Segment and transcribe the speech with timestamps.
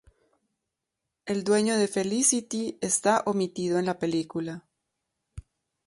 [1.27, 4.65] El dueño de Felicity está omitido en la película.